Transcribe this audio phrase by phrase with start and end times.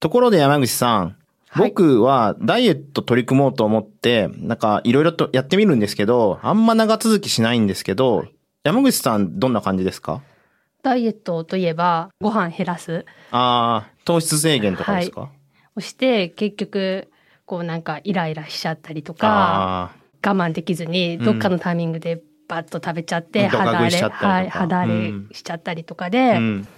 [0.00, 1.16] ところで山口さん、
[1.48, 1.68] はい。
[1.68, 8.24] 僕はダイエット取り組もうと思って、なんかいろいろとやってみるんですけど、あんま長続きしないんですけど、
[8.64, 10.22] 山口さんどんな感じですか？
[10.82, 13.04] ダイエットといえば、ご飯減らす。
[13.30, 15.28] ああ、糖質制限とかですか、
[15.76, 17.08] をして、結局、
[17.44, 19.96] こうなんかイライラしちゃったりとか、あ
[20.26, 24.28] 我慢できずに、どっかのタイミングでバッと食べちゃって、肌荒れ、いしちゃったりとか。
[24.28, 26.68] はい、肌荒れうんしちゃったりとかあ、で、うん。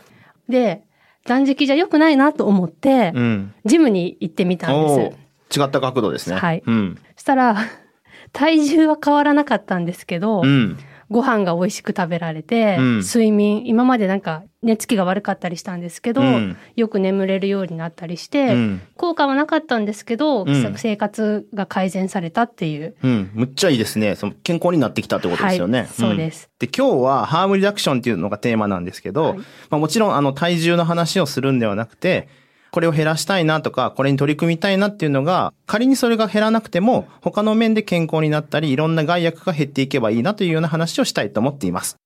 [0.48, 0.82] で、
[1.26, 3.54] 断食じゃ良くないなと思って、うん。
[3.64, 5.58] ジムに行ってみたんおです。
[5.58, 6.36] ー違った角度ですね。
[6.36, 6.98] はいうん。
[7.16, 7.56] そしたら、
[8.32, 10.78] 体重は変わらなかったんですけど、うん。
[11.12, 18.82] ご飯が美味しく食べられて、うん睡眠、今までなんか寝つきが悪かったりしたんですけど、うんよく眠れるようになったりして、うん。
[18.96, 22.96] 効果はなかったんですけど、うん生活が改善されたっていう。
[23.02, 23.30] うん。
[23.34, 24.16] むっちゃいいですね。
[24.16, 25.80] その健康になってきたってことですよね。
[25.80, 32.28] はいそうですんで、今日はハームリダクションっていうのがテーマなんですけど、はいまあもちろんあの体重の話をするんではなくて、
[32.72, 41.96] これを減らしたいなとか、これに取り組みたいなっていうのが、仮にそれが減らなくても、他の面で健康になったり、いろんな害悪が減っていけばいいなというような話をしたいと思っています。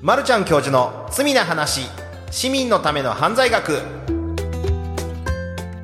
[0.00, 1.80] まるちゃん教授の罪な話、
[2.30, 3.82] 市民のための犯罪学。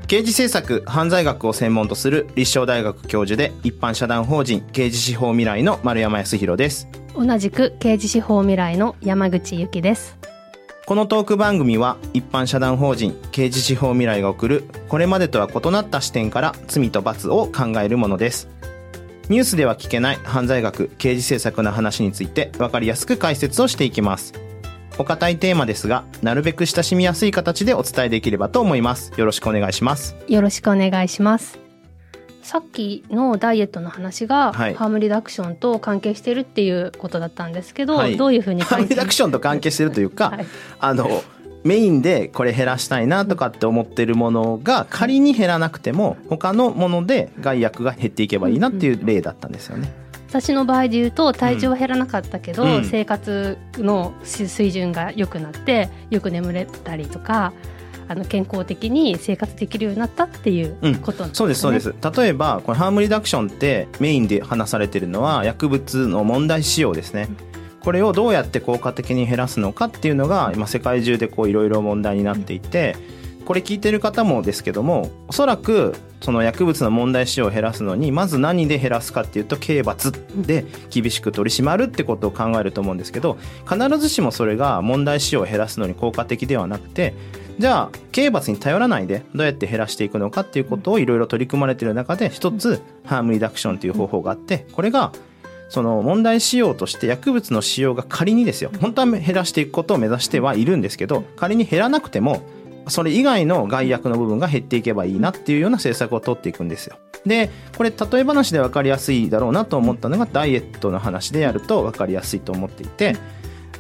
[0.06, 10.25] 刑事政策犯罪学を専門とする立正大学教授で一般社団法人刑事司法未来の丸山康弘です同じく刑事司法未来の山口由紀です。
[10.86, 18.48] このトーク番組は一般社団法人刑事司法未来が送るこれまでとは異なった視点から罪と罰を考えるものです。
[19.28, 24.32] ニュースでは聞けない犯罪学刑事政策の話について分かりやすく解説をしていきます。
[24.96, 29.12] お堅いテーマですがなるべく親しみやすい形でお伝えできればと思います。
[29.16, 30.14] よろしくお願いします。
[30.28, 31.65] よろしくお願いします。
[32.46, 34.74] さっきのダイエットの話が、はい。
[34.74, 38.16] ハームリダクションと関係してるっていうことだったんですけど、はい。
[38.16, 40.46] どういうふうにハームリダクションと関係してるというか、 はい。
[40.78, 41.24] あの
[41.64, 49.92] メインでこれ減らしたいなとかって思ってるものが仮に減らなくても他のもので害悪が減っていけばいいなっていう例だったんですよね。
[50.28, 52.84] 私の場合で言うと体重は減らなかったけど、うん。
[52.84, 57.52] 生活の水準が良くなってよく眠れたりとか
[58.08, 61.94] あの健康的に生活できるようになったっていううんことなんそうですそうです。
[62.16, 67.28] 例えばこれハームリダクションってメインで話されてるのは薬物の問題使用ですね。
[67.80, 72.96] これをどうやって効果的に減らすのかっていうのが今世界中でこういろいろ問題になっていて、
[73.46, 87.14] これ聞いてる方もですけどもおそらくその薬物の問題使用を減らすのにまず何で減らすかっていうと刑罰で厳しく取り締まるってことを考えると思うんですけど必ずしもそれが問題使用を減らすのに効果的ではなくて
[87.58, 95.12] じゃあ刑罰に頼らないでどうやって減らしていくのかっていうことをいろいろ取り組まれてる中で一つハームリダクションという方法があってこれが
[95.68, 98.70] その問題使用として薬物の使用が仮にですよ。
[98.80, 102.42] 本当は減らしていくことを目指してはいるんですけど仮に減らなくても
[102.88, 106.96] それ以外の害悪の部分が減っていけばいいなっていうような政策を取っていくんですよ。
[107.24, 113.16] でこれ例え話で分かりやすいだろうなと思ったのがダイエットの話でやると分かりやすいと思っていて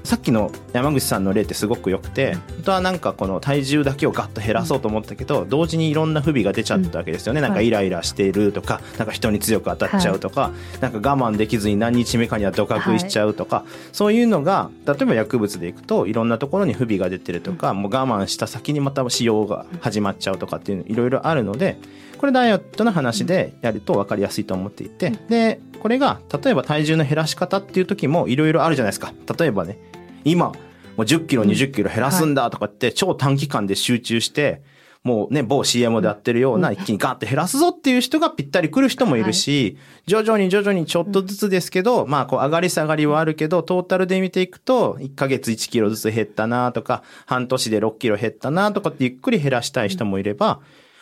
[0.06, 21.78] さっきの山口さんの例ってすごく良くて本当はなんかこの体重だけをガッと減らそうと思ったけど同時にいろんな不備が出ちゃったわけですよね、なんかイライラしているとかなんか人に強く当たっちゃうとか、なんか我慢できずに何日目かにはドカ食いしちゃうとか、そういうのが例えば薬物でいくといろんなところに不備が出てるとか、もう我慢した先にまた使用が始まっちゃうとかっていういろいろあるので
[22.18, 29.12] これダイエットの話でやると分かりやすいと思っていてでこれが例えば体重の減らし方っていう時もいろいろあるじゃないですか。
[29.38, 29.78] 例えばね
[30.30, 30.54] 今も
[30.98, 34.62] う10キロ20キロ減らすんだとかって超短期間で集中して
[35.06, 50.58] もうね、某 CM でやってるような、一気にガーって減らすぞっていう人がぴったり来る人もいるし、徐々に徐々にちょっとずつですけど、まあこう上がり下がりはあるけど、トータルで見ていくと、1ヶ月1キロずつ減ったなとか、半年で6キロ減ったなとかってゆっくり減らしたい人もいれば、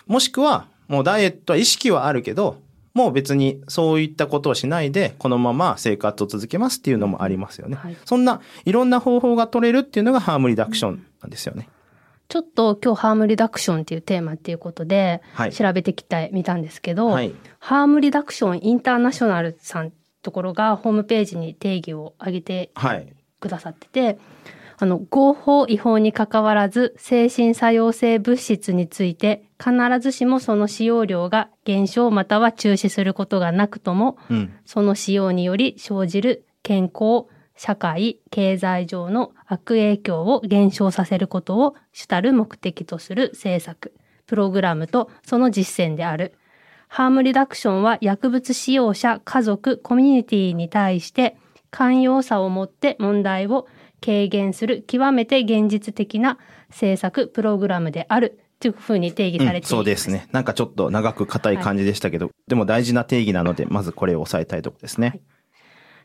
[0.06, 2.58] もしくは、もうダイエットは意識はあるけど、
[2.94, 7.77] もう別にそういったことをしないで、このまま生活を続けますっていうのもありますよね。
[7.77, 11.69] はいそんないろんな方法が取れるっていうのがハームリダクションなんですよね。
[12.28, 17.34] ちょっと今日ハームリダクションっていうテーマっていうことではい調べてきた、みたんですけど、はい。
[17.59, 19.92] ハームリダクションインターナショナルさん
[20.22, 23.13] ところがホームページに定義を上げてはい。
[23.41, 24.18] くださってて、
[24.84, 34.53] あの、合法違法に関わらず、精神作用性物質について、必ずしもその使用量が減少または中止することがなくとも、うん。
[34.66, 43.95] その使用により生じる健康、社会、経済上の悪影響を減少させることを主たる目的とする政策、
[44.27, 46.34] プログラムとその実践である。
[46.89, 51.39] ハームリダクションは薬物使用者、家族、コミュニティに対して
[51.71, 53.66] 寛容さをもって問題を
[54.04, 60.28] 軽減する極めて現実的な政策、プログラムであるというふうに定義されています、うん、そうですね。
[60.33, 65.09] なんかちょっと長く硬い感じでしたけど、はい、でも大事な定義なので、まずこれを押さえたいところですね。
[65.09, 65.21] はい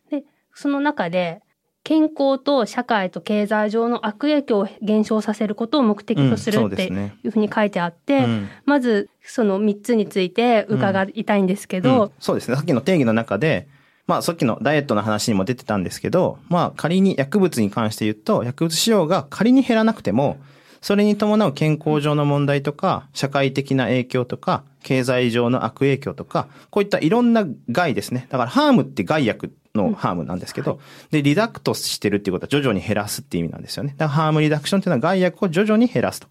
[0.09, 0.23] で、
[0.53, 1.41] その中で、
[1.83, 12.55] 健康と社会と経済上の悪影響を減少させることを目的とするっていうふうに書いてあって、うんまずその3つについて伺いたいんですけど、うん、そうですね。
[12.55, 13.67] さっきの定義の中で、
[14.09, 20.39] まあさっきのダイエットの話にも出てたんですけど、まあ仮に薬物に関して言うと、薬物使用が仮に減らなくても、
[20.81, 28.25] それに伴う健康上の問題とか、社会的な影響とか、経済上の悪影響とか、こういったいろんな害ですね。
[28.31, 33.93] だからハームって害薬のハームなんですけど、うんはい、で、リダクトしてるっていうことは徐々に減らすっていう意味なんですよね。
[33.95, 36.27] だからハームリダクションっていうのは害薬を徐々に減らすと。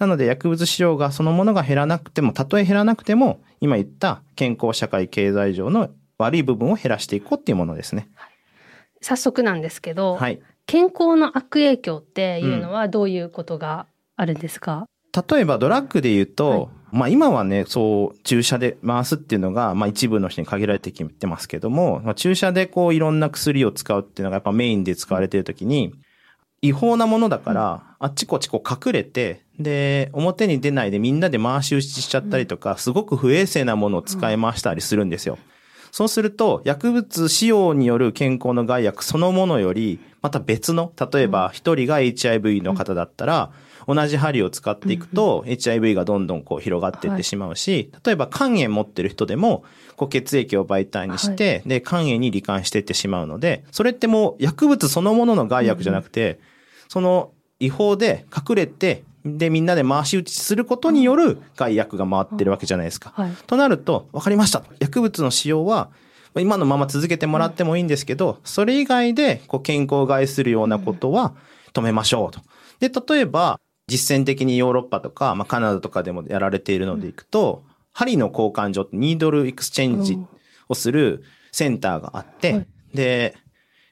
[0.00, 8.08] なので薬物使用がそのものが減らなくても、たとえ減らなくても、今言った健康社会経済上の悪い部分を減らしていこうっていうものですね。
[9.00, 13.86] 早速なんですけど、はい、健康の悪影響っていうのはどういうことが
[14.16, 16.68] あるんですか、うん、例えばドラッグで言うと、はい。
[16.92, 25.94] まあ今はね、そう、注射で回すっていうのが、まあ一部の人に限られてきてますけども、まあ、注射でこういろんな薬を使うっていうのがやっぱメインで使われてるときに、
[26.62, 35.38] 違法なものだから、あっちこっちこう隠れて、で、表に出ないでみんなで回し打ちしちゃったりとか、すごく不衛生なものを使い回したりするんですよ。
[35.90, 43.50] そうすると、薬物使用による健康の害悪そのものより、また別の、例えば一人が HIV の方だったら、
[43.86, 49.64] 同じ針を使っていくと、HIV がどんどんこう広がっていってしまうし、例えば肝炎持ってる人でも、
[49.96, 56.38] こう血液を媒体にして、で、肝炎に罹患していってしまうので、それってもう薬物そのものの害悪じゃなくて、
[56.88, 63.12] その違法で隠れて、で、みんなで回し打ちすることによる害悪が回ってるわけじゃないですか。
[63.14, 64.62] はい、となると、わかりました。
[64.78, 65.90] 薬物の使用は、
[66.38, 71.34] 今のまま続けてもらってもいいんですけど、それ以外でこう健康を害するようなことは
[71.72, 72.40] 止めましょうと。
[72.78, 80.18] で、例えば、実践的にヨーロッパとか、まあ、カナダとかでもやられているのでいくと、針の交換所ってニードルエクスチェンジ
[80.68, 83.36] をするセンターがあって、で、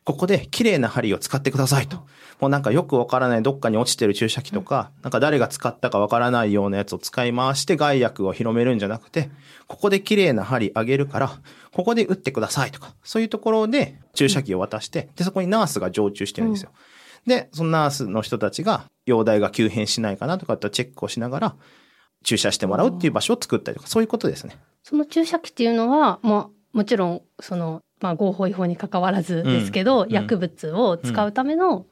[0.04, 2.06] ここで綺麗な針を使ってくださいと。
[2.40, 9.30] もうなんかよくわからないどっかに落ちてる注射器とか、なんか誰が使ったかわからないようなやつを使い回して害悪を広めるんじゃなくて、
[9.66, 11.30] ここで綺麗な針あげるから、
[11.72, 16.70] ここで打ってくださいとか、そういうところで注射器を渡して、で、そこにナースが常駐してるんですよ。
[17.26, 21.56] で、そのナースの人たちが、容体が急変しないかなとかってチェックをしながら、
[22.24, 24.56] 注射してもらうっていう場所を作ったりとか、そういうことですね。
[24.82, 31.86] その注射器っていうのは、もう、もちろん、その、まあ、合法違法に関わらずですけど、うん、薬物を使うための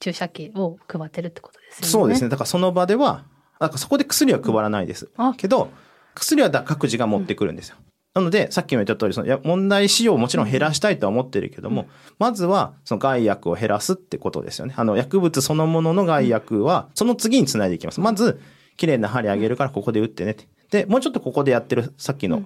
[0.00, 1.90] 注射器を配ってるってことですよね。
[1.90, 2.28] そうですね。
[2.28, 3.24] だからその場では、
[3.60, 5.10] なんかそこで薬は配らないです。
[5.18, 5.70] うん、けど、
[6.14, 7.76] 薬は各自が持ってくるんですよ。
[8.14, 11.86] なので、さっきも言った通り、その問題使用をもちろん減らしたいとは思ってるけども、
[12.18, 14.72] まずは、その害悪を減らすってことですよね。
[14.74, 18.00] あの、薬物そのものの害悪は、その次につないでいきます。
[18.00, 18.40] まず、
[18.78, 20.48] 綺麗な針あげるからここで打ってねって。
[20.70, 22.44] で、もうちょっとここでやってる、さっきの、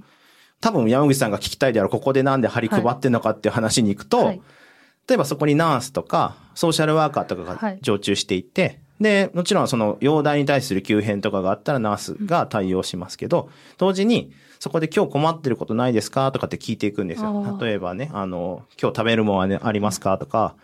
[0.60, 4.40] 多分山口さんが聞きたいであろう、ここでなんで針配ってんのかっていう話に行くと、はい、
[5.08, 13.48] 例えばそこにナースとか、ソーシャルワーカーとかが常駐していて、で、もちろんその、容体に対する急変とかがあったらナースが対応しますけど、
[13.78, 17.58] 同時に、そこで今日困ってることないですかとかって聞いていくんですよ。
[17.60, 20.54] 例えばね、あの、今日食べるものは、ね、ありますかとか、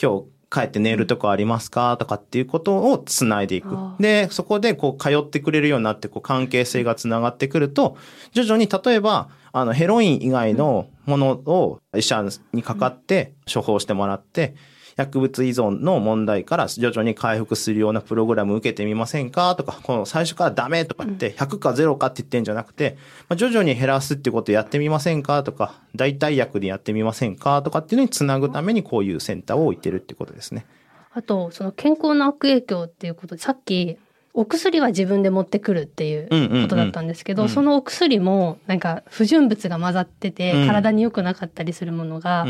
[0.00, 1.96] 今日帰って寝るとこありますか？
[1.98, 3.76] とかっていうことを繋いでいく。
[3.98, 7.96] で、そこでこう通ってくれるようになって、こう関係性が繋がってくると、
[8.32, 14.54] 徐々に例えば、あの、ヘロイン以外のものを医者にかかって処方してもらって、
[14.96, 19.54] 薬物依存の問題から徐々に回復するようなプログラム受けてみませんか？
[19.56, 22.96] とか、この最初からダメとかって100か0かって言ってんじゃなくて、
[23.28, 25.42] まあ、徐々に減らすってことやってみませんか？
[25.42, 27.62] とか、代替薬でやってみませんか？
[27.62, 30.66] とかっていうのにつなぐためにこういうセンターを置いてるってことですね。
[31.12, 33.98] あと、その健康の悪影響っていうことで、さっき
[34.36, 36.28] お薬は自分で持ってくるっていう
[36.62, 37.46] ことだったんですけど、うん。
[37.46, 42.44] うんうん、そのお薬もなんか不純物が混ざってて、体に良くなかったりするものが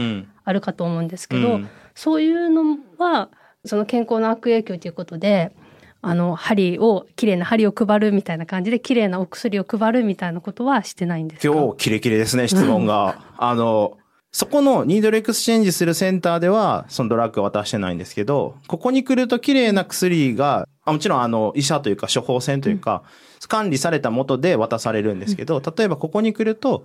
[0.44, 3.28] あるかと思うんですけど、うん、そういうのは
[3.66, 5.52] その健康の悪影響ということで
[6.00, 11.54] あの針を綺麗な針を配るみたいな感じで綺麗なお薬を配るみたいなことはしてないんですか？
[11.54, 13.22] 今日キレキレですね質問が。
[13.38, 13.98] あの
[14.34, 23.04] そこのニードルエクスチェンジするセンターでは、そのドラッグは渡してないんですけど、ここに来ると綺麗な薬が、もちろんあの、医者というか処方箋というか、
[23.40, 26.84] うん、管理された元で渡されるんですけど、例えばここに来ると、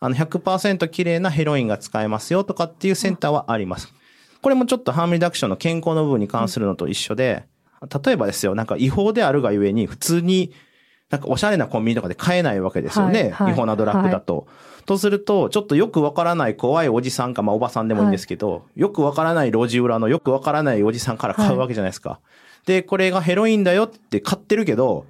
[0.00, 3.94] あの100%綺麗なヘロインが使えますよとかっていうセンターはあります。
[4.42, 7.44] これもちょっとハームリダクションの健康の部分に関するのと一緒で、
[8.04, 10.52] 例えばですよ、なんか違法であるがゆえに普通に
[11.10, 13.20] なんかおしゃれなコンビニとかで買えないわけですよね。
[13.20, 14.46] はいはい違法なドラッグだと。
[14.84, 22.20] とすると、ちょっとよくわからない怖いおじさんか、まあおばさんでもいいんですけど、よくわからない路地裏のよくわからないおじさんから買うわけじゃないですか。
[22.66, 25.06] で、これがヘロインだよって買ってるけど、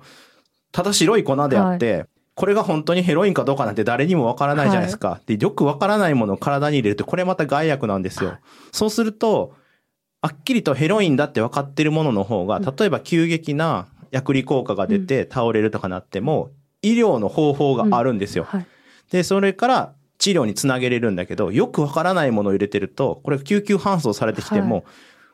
[0.72, 5.20] ただ白い粉であって、これが本当にヘロインかどうかなんて誰にもわからないじゃないですか。
[5.26, 8.38] で、よくわからないものを体に入れると、これまた害悪なんですよ。
[8.70, 9.54] そうすると、
[10.22, 16.50] はっきりとヘロインだって分かってるものの方が、例えば急激な薬理効果が出て倒れるとかなっても、
[16.82, 18.44] 医療の方法があるんですよ。
[18.44, 18.66] はい。
[19.10, 24.84] で、それから治療につなげれるんだけど、よくわからないものを入れてると、これ救急搬送されてきても、はい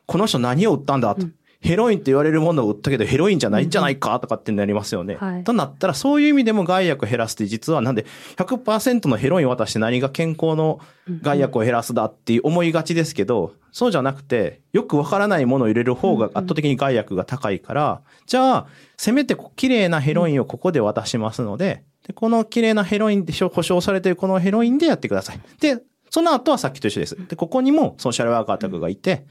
[0.05, 1.27] この人何を売ったんだと。
[1.65, 5.15] うんヘロインって言われるものを売ったけどヘロインじゃないんじゃないかとかってなりますよね。
[5.15, 8.05] はいとなったらそういう意味でも害悪減らすって実はなんで
[8.37, 10.79] 100%のヘロイン渡して何が健康の
[11.21, 18.67] 害悪を減らすだって思いがちですけど、そうじゃなくてよくわからないものを入れる方が圧倒的に害悪が高いから、じゃあ
[18.97, 25.39] せめて綺麗なヘロインをここで渡しますので、でこの綺麗なヘロインで保証されているこのヘロインでやってください。
[25.59, 25.79] で、
[26.09, 27.27] その後はさっきと一緒です。
[27.27, 29.25] で、ここにもソーシャルワーカーとかがいて、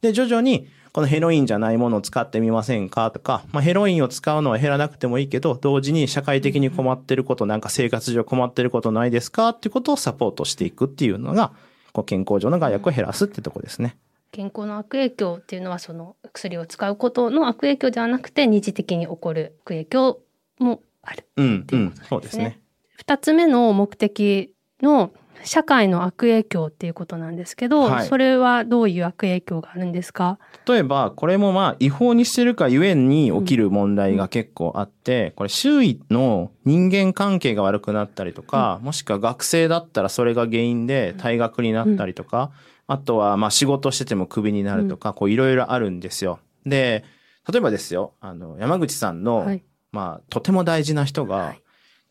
[0.00, 3.10] で、徐々に、このヘロインじゃないものを使ってみませんか？
[3.10, 9.48] とか、まあ、ヘロインを使うのは減らなくてもいいけど、同時に社会的に困ってること、なんか生活上困ってることないですか？
[9.48, 11.50] っていうことをサポートしていくっていうのが、
[11.92, 13.96] こう健康上の害悪を減らすってとこですね。
[14.30, 20.20] 健康の悪影響っていうのはその薬を使うことの悪影響ではなくて二次的に起こる悪影響
[20.60, 21.26] もある。
[21.36, 22.60] うん、ていうことですねそうですね。
[22.96, 25.12] 二つ目の目的の
[25.44, 28.06] 社会の悪影響っていうことなんですけど、はい。
[28.06, 30.38] それはどういう悪影響があるんですか？
[30.66, 42.50] 例えば、これもまあ、違法にしてるかゆえに起きる問題が結構あって、これ周囲の人間関係が悪くなったりとか、もしくは学生だったらそれが原因で退学になったりとか、
[42.86, 46.38] あとはまあ仕事しててもクビになるとか、こういろいろあるんですよ。
[46.64, 47.04] で、
[47.50, 49.62] 例えばですよ、あの、山口さんの、はい。
[49.92, 51.60] まあ、とても大事な人が、はい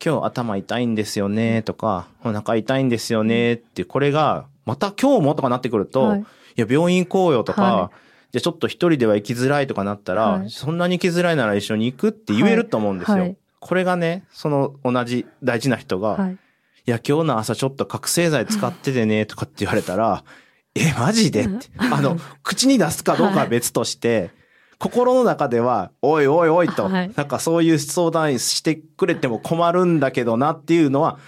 [0.02, 6.20] 今日頭痛いんですよねとか、お腹痛いんですよねって、これが、また今日もとかなってくると、はい。
[6.20, 6.24] い、
[6.56, 7.90] や、病院行こうよとか、は
[8.32, 10.50] じゃあちょっと一人では行きづらいとかなったら、はい。
[10.50, 13.14] そんなに行きづらいなら一緒に行くって言えると思うんですよ。
[13.14, 13.28] はい。
[13.28, 16.32] はいこれがね、その同じ大事な人が、はい。
[16.32, 16.36] い
[16.84, 20.22] や、今日の朝ちょっと覚醒剤使っててね、とかって言われたら、
[20.74, 21.68] え、マジでって。
[21.78, 24.32] あの、口に出すかどうかは別として、
[24.78, 31.18] 心の中では、おいおいおいと、はいなんかそういう相談してくれても困るんだけどなっていうのは、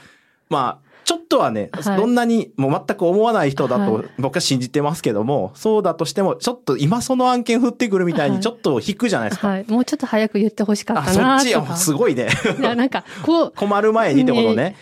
[0.48, 9.48] まあ、ちょっとはね、はいどんなにもう全く思わない人だはと僕は信じてますけども、そうだとしても、ちょっと今その案件降ってくるみたいはいにちょっと引くじゃないですか。
[9.48, 9.64] はい。
[9.68, 11.76] もうちょっと早く言ってほしかっあ、たそっちよ、なとか。
[11.76, 12.28] すごいね。
[12.58, 14.74] いや、なんか、こう、 困る前にってことね。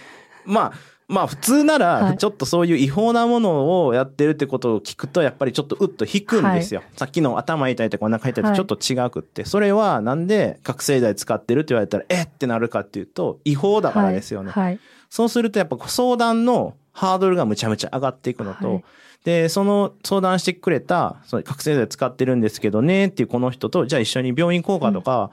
[0.46, 0.72] まあ、
[1.06, 6.82] まあ普通なら、はいちょっとそういう違法なものをやってるってことを聞くと、やっぱりちょっとうっと引くんですよ。
[6.96, 9.44] さっきの頭痛いとかお腹痛いとちょっと違くって。
[9.44, 14.50] それはなんで覚醒剤使ってるって言われたら、えってなるかっていうと、違法だからですよね。
[14.50, 14.78] はい。
[15.10, 18.84] そうするとやっぱ相談のハードルがむちゃむちゃ上がっていくのと、はい
[19.24, 25.30] で、その相談してくれた、その覚醒剤使ってるんですけどねっていうこの人と、じゃあ一緒に病院行こうかとか、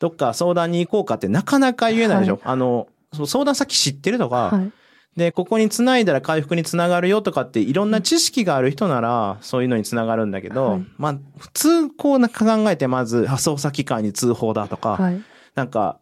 [0.00, 2.34] どっか相談に行こうかってなかなか言えないでしょ。
[2.34, 2.88] はいあの、
[3.26, 4.72] 相談先知ってるとか、はい。
[5.18, 15.20] で、ここに繋いだら回復につながるよとかっていろんな知識がある人ならそういうのにつながるんだけど、はいまあ普通こうなんか考えてまず、あ捜査機関に通報だとか、はい。
[15.56, 15.98] なんか、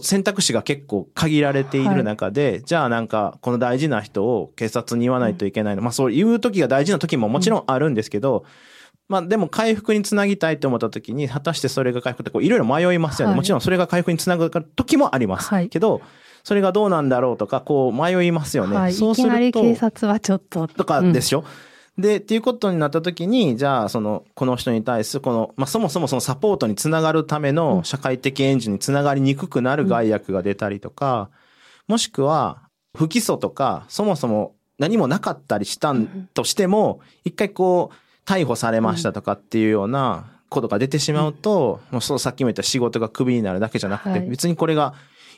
[0.00, 5.82] 選択肢が結構限られている中で、じゃあなんか、この大事な人を警察に言わないといけないの。
[5.82, 8.46] まあそういう時が大事な時ももちろんあるんですけど、
[9.08, 13.32] まあでも回復につなぎたいと思った時に、果たしてそれが回復ってこういろいろ迷いますよね。
[13.32, 15.48] はいもちろんそれが回復につなぐ時もあります。
[15.50, 16.00] はいけど、
[16.44, 18.76] それがどうなんだろうとか、こう迷いますよね。
[18.76, 18.92] はい。
[18.92, 20.68] そうすいきなりると、警察はちょっと。
[20.68, 21.44] とかでしょ、
[21.98, 31.30] で、っていうことになった時に、じゃあ、その、この人に対する、この、まあ、そもそもそのサポートにつながるための社会的援助につながりにくくなる害悪が出たりとか、
[31.88, 32.62] もしくは、
[32.96, 44.94] 不起訴とか、そもそも何もなかったりしたんとしても、一回こう、逮捕されましたとかっていうようなことが出てしまうと、もうそうさっきも言った仕事がクビになるだけじゃなくて、はい別にこれが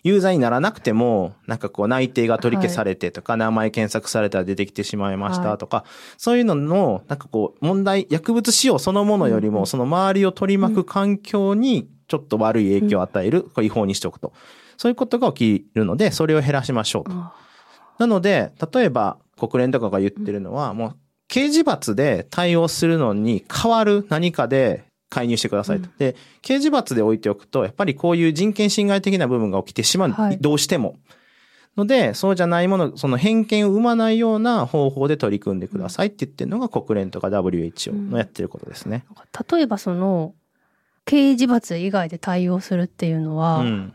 [0.06, 5.84] 有罪にならなくても、なんかこう内定が取り消されてとか、名前検索されたら出てきてしまいましたとか、
[6.16, 14.32] そういうのの、なんかこう問題、薬物使用そのものよりも、その周りを取り巻く環境にちょっと悪い影響を与える、これ違法にしておくと。
[14.76, 17.10] そういうことが起きるので、それを減らしましょうと。
[17.10, 17.34] あ
[17.98, 20.96] なので、例えば国連とかが言ってるのは、もう
[21.26, 24.84] 刑事罰で対応するのに代わる何かで
[25.16, 25.88] 介入してくださいと。
[25.98, 30.96] で、刑事罰で置いておくと、やっぱりこういう人権侵害的な部分が起きてしまう、はいどうしても。
[31.76, 39.04] ので、そうじゃないもの、その偏見を生まないような方法で取り組んでくださいって言ってるのが国連とか WHO のやってることですね。
[39.14, 40.34] なんか例えばその、
[41.04, 43.92] 刑事罰以外で対応するっていうのは、うん。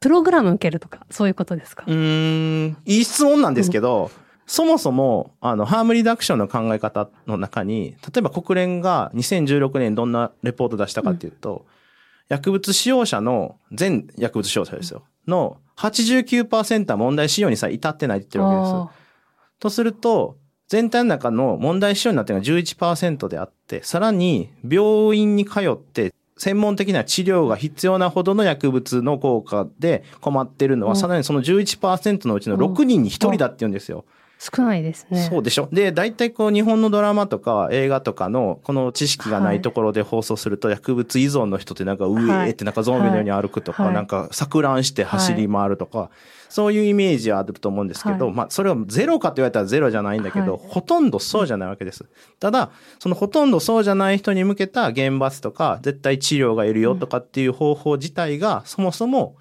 [0.00, 1.84] プログラム受けるとか、そういうことですか？
[1.86, 4.10] うーん、いい質問なんですけど、
[4.52, 11.64] そもそも、あの、ハームリダクションの考え方の中に、例えば国連が2016年どんなレポート出したかっていうと、
[12.28, 15.04] 薬物使用者の、全薬物使用者ですよ。
[15.26, 18.74] の89%は問題使用にさえ至ってないって言ってるわけです。
[18.74, 18.90] あ
[19.58, 20.36] とすると、
[20.68, 34.04] 全体の中の問題使用になっているのが11%であって、さらに病院に通って専門的な治療が必要なほどの薬物の効果で困ってるのは、うんさらにその11%のうちの6人に1人だって言うんですよ。
[34.44, 35.28] 少ないですね。
[35.30, 35.68] そうでしょ。
[35.70, 43.94] で、大体こう日本のドラマとか映画とかのこの知識がないところで放送すると薬物依存の人ってなんか上はいってなんかゾンビのように歩くとか、はい。
[43.94, 46.10] なんか錯乱して走り回るとか、
[46.48, 48.34] そういうイメージはあると思うんですけど、はい。
[48.34, 50.60] まあそれはゼロかと言われたらゼロじゃないんだけど、はい。
[50.68, 52.04] ほとんどそうじゃないわけです。
[52.40, 59.36] ただ、そのほとんどそうじゃない人に向けた厳罰とか、絶対治療がいるよとかっていう方法自体が、そもそも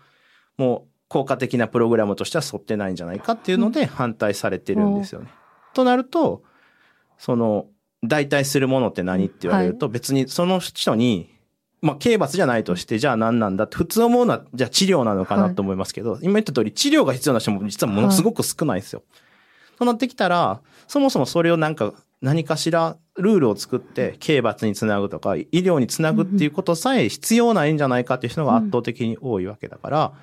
[0.58, 5.28] もう効果的なプログラムとしては沿ってないんじゃないかっていうので反対されてるんですよね。
[5.74, 6.42] となると、
[7.18, 7.66] その、
[8.02, 11.30] 代替するものって何って言われると、別にその人に、
[11.82, 19.04] まあ、刑罰じゃないとして、じゃあ何なんだって、普通思うのは、じゃあ治療なのかなと思いますけど、今言った通り、治療が必要な人も実はものすごく少ないですよ。
[19.78, 30.14] となってきたら、そもそもそれをなんか、何かしらルールを作って、刑罰につなぐとか、医療につなぐっていうことさえ必要ないんじゃないかっていう人が圧倒的に多いわけだから、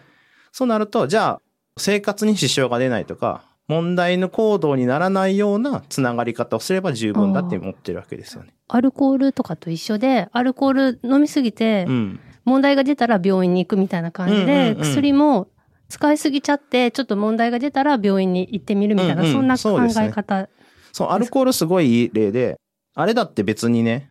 [0.59, 1.41] そうなると、じゃあ、
[1.77, 8.49] 生活に支障が出ないとか、問題の行動にならないようなつながり方をすれば十分だって思ってるわけですよね。
[8.67, 12.21] アルコールとかと一緒で、アルコール飲みすぎてう、ん。
[12.45, 15.47] 問題が出たら病院に行くみたいな感じうんで、薬も
[15.89, 20.49] 使いすぎちゃって、ちょっと問題が出たら病院に行ってみるみたいな、うんうんそんな考え方。
[20.93, 22.59] そう、アルコールすごいいい例で、
[22.97, 24.11] あれだって別にね、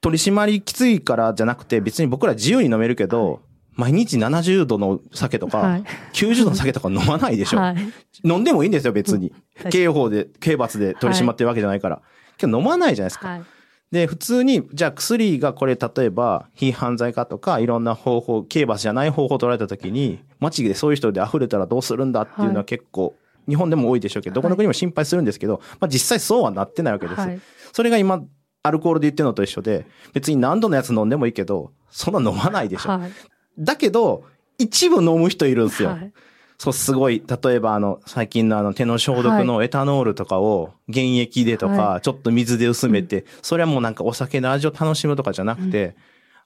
[0.00, 3.40] 取り締まりきついからじゃなくて、別に僕ら自由に飲めるけど、
[3.80, 7.58] 毎日70度の酒とか、はい90度の酒とか飲まないでしょ。
[7.58, 7.76] はい。
[8.24, 9.32] 飲んでもいいんですよ、別に。
[9.70, 12.02] 刑法で、刑罰で取り締まってるわけじゃないから。
[12.36, 13.28] けど飲まないじゃないですか。
[13.28, 13.42] はい。
[13.90, 23.14] で、普通に、じゃあ薬がこれ例えば、非犯罪化とか、いろんな方法、刑罰じゃない方法を取られた時に、街でそういう人で溢れたらどうするんだっていうのははい結構、
[23.48, 27.20] 日本でも多いでしょうけど、どこの国も心配するんですけど、まあ実際そうはなってないわけです。
[27.20, 27.40] はい。
[27.72, 28.22] それが今、
[28.62, 32.90] アルコールで言ってるのと一緒で、別に何度のやつ飲んでもいいけど、そんな飲まないでしょ。
[32.90, 33.10] はい。
[33.58, 34.24] だけど、
[34.58, 35.90] 一部飲む人いるんですよ。
[35.90, 36.12] はい。
[36.58, 45.96] そう、すごい、例えばあの、最近のあの、手の消毒のエタノールとかを原液でとか、はちょっと水で薄めて、それはもうなんかお酒の味を楽しむとかじゃなくて、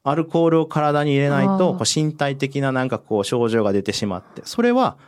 [0.04, 1.78] アルコールを体に入れないあと、ー。
[1.78, 4.98] こう身体的ななんかこう症状が出てしまって、それは、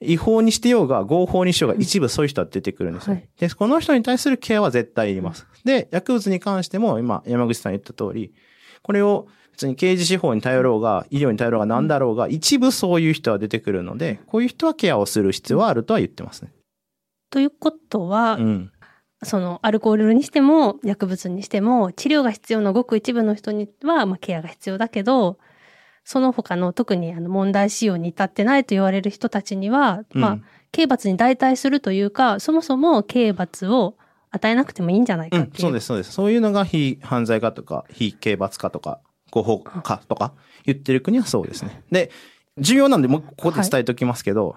[0.00, 3.14] 違法にしてようが合法にしようが一部そういう人は出てくるんですよ。
[3.14, 3.28] はい。
[3.38, 5.46] で、この人に対するケアは絶対いります。
[5.64, 8.32] で、薬物に関しても今山口さん言った通り、
[8.82, 16.52] これを別に刑事司法に頼ろうが、医療に頼ろうが何だろうが、一部そういう人は出てくるので、こういう人はケアをする必要はあるとは言ってますね。
[17.30, 18.70] ということは、うん。
[19.24, 25.38] そのアルコールにしても薬物にしても治療が必要なごく一部の人には、まあ、ケアが必要だけど、
[26.04, 33.96] その他の特にあの問題使用に至ってないと言われる人たちには、まあうん、刑罰に代替するというか、そもそも刑罰を
[34.30, 35.62] 与えなくてもいいんじゃないかうん、っていう。
[35.62, 36.12] そうです、そうです。
[36.12, 40.32] そういうのが非犯罪化とか、非刑罰化とか、合法化とか
[40.64, 41.82] 言ってる国はそうですね。
[41.90, 42.10] で、
[42.58, 44.56] 重要なんで、もうここで伝えておきますけど、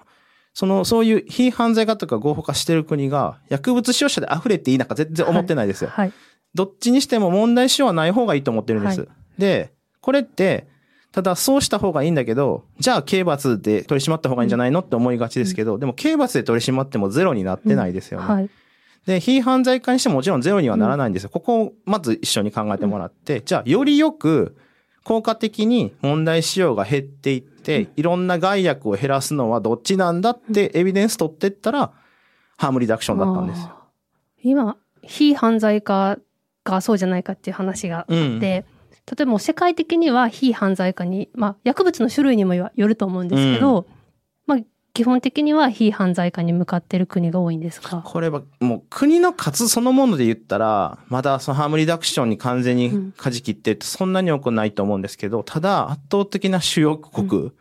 [0.54, 5.90] その、そういう非犯罪化とか合法化してる国が、薬物使用者で溢れていいなんか全然思ってないですよ。
[5.90, 6.12] はい。
[6.54, 9.00] どっちにしても問題使用はない方がいいと思ってるんです。
[9.00, 9.06] は
[9.38, 10.66] で、これって、
[11.12, 18.26] ただそうした方がいいんだけど、じゃあ刑罰で取り締まった方がいいんじゃないのって思いがちですけど、でも刑罰で取り締まってもゼロになってないですよね。
[18.26, 18.50] はい。
[19.06, 21.30] で、非犯罪化にしてももちろんゼロにはならないんですよ。
[21.30, 24.56] ここをまず一緒に考えてもらって、じゃあよりよく
[25.04, 31.92] 効果的に問題使用が減っていって、いろんな害悪を減らすのはどっちなんだってエビデンス取ってったら、
[32.56, 33.74] ハームリダクションだったんですよ。
[34.42, 36.18] 今、非犯罪化
[36.64, 38.40] がそうじゃないかっていう話があって、うん。
[38.40, 38.62] 例
[39.22, 43.99] えば世界的には非犯罪化に、まあ薬物の種類にもよると思うんですけど、まあ
[44.92, 48.02] 基本的には非犯罪化に向かってる国が多いんですか？
[48.04, 57.52] これはもう国の数そのもので言ったら、まだそのハームリダクションに完全に舵切ってってそんなに多くないと思うんですけど、ただ圧倒的な主要国、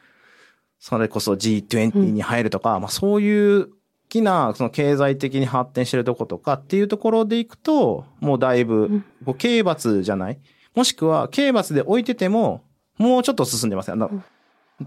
[0.79, 3.67] それこそ G20 に入るとか、まあそういう大
[4.09, 10.39] きなその経済的に発展してるとことかっていうところでいくと、もうだいぶん、こう刑罰じゃない？
[10.73, 12.63] もしくは刑罰で置いてても、
[12.97, 13.91] もうちょっと進んでます。
[13.91, 14.23] あの、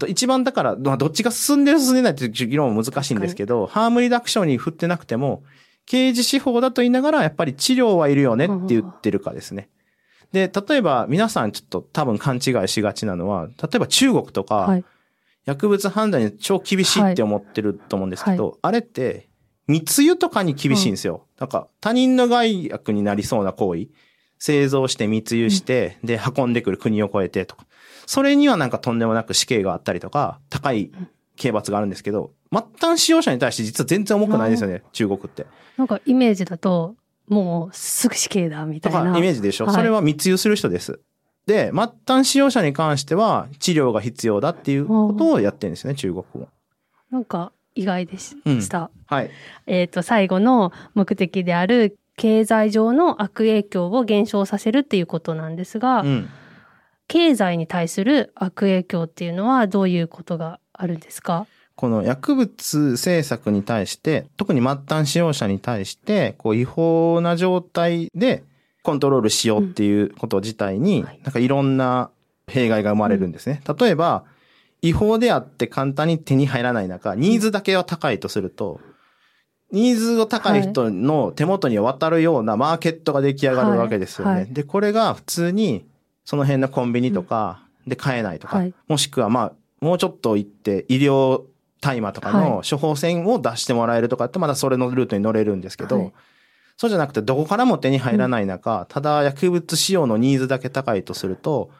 [0.07, 5.43] 一番だから、まあどっちが進んでる進んでないっていう議論も難しいんですけど、ハームリダクションに振ってなくても、
[5.85, 9.69] 刑事司法だと言いながら、やっぱり治療はいるよねって言ってるかですね。
[10.31, 14.85] で、例えば皆さんちょっと多分勘違いしがちなのは、例えば中国とか、はい。
[15.45, 19.27] 薬物判断に超厳しいって思ってると思うんですけど、はあれって
[19.67, 21.25] 密輸とかに厳しいんですよ。
[21.39, 23.87] なんか他人の害悪になりそうな行為、
[24.39, 27.65] 製造して密輸して、で運んでくる国を越えてとか、
[28.05, 30.91] それにはなんかとんでもなく死刑があったりとか、高い
[31.35, 35.45] 刑罰があるんですけど、末端使用者に対して実は全然重くないですよね、中国って。
[35.77, 36.95] なんかイメージだと、
[37.27, 39.17] もうすぐ死刑だみたいな。
[39.17, 40.99] イメージでしょ、はいそれは密輸する人です。
[41.45, 46.49] で、末端使用者に関しては治療が必要だっていうことをやってるんですね、中国も。
[47.11, 48.61] なんか意外でしうん。
[49.07, 49.29] はい。
[49.67, 56.29] えっ、と、最後の目的である経済上の悪影響を減少させるっていうことなんですが、うん。
[57.13, 61.45] 経済に対する悪影響っていうのはどういうことがあるんですか？
[61.75, 68.43] この薬物政策に対して、特に末端使用者に対して、こう違法な状態で
[68.81, 71.19] コントロールしようっていうこと自体に、はい。
[71.23, 72.09] なんかいろんな
[72.47, 73.61] 弊害が生まれるんですね。
[73.79, 74.23] 例えば、
[74.81, 78.81] 違法であって簡単に手に入らない中、ニーズだけは高いとすると、
[79.71, 84.31] ニーズが高い人の手元に渡るようなマーケットが出来上がるわけですよね。
[84.31, 84.41] はい。
[84.45, 84.53] はい。
[84.53, 85.85] で、これが普通に
[86.25, 88.73] その辺のコンビニとかで買えないとか、はい。
[88.87, 91.43] もしくはまあ、もうちょっと行って医療
[91.81, 96.13] 大麻とかの処方箋を出してもらえるとかってまだそれのルートに乗れるんですけど、はい。
[96.77, 101.71] そうじゃなくてどこからも手に入らない中、ただ薬物使用のニーズだけ高いとすると、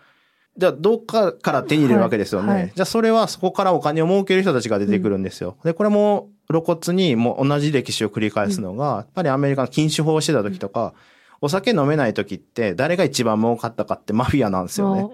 [0.56, 2.48] じゃあどっかから手に入れるわけですよね。
[2.48, 2.62] はい。
[2.62, 2.72] はい。
[2.76, 5.58] じゃあそれはそこからお金を儲ける人たちが出てくるんですよ。
[5.64, 10.94] で、これも露骨にもう同じ歴史を繰り返すのが、やっぱりアメリカの禁酒法をしてた時とか、
[11.42, 15.08] お酒飲めない時って誰が一番儲かったかってマフィアなんですよね。